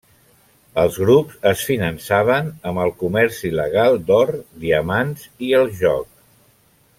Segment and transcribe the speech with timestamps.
[0.83, 4.33] Els grups es finançaven amb el comerç il·legal d'or,
[4.65, 6.11] diamants i el joc.